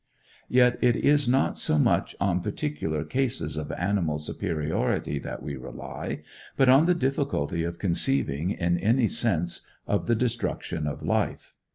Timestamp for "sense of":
9.07-10.07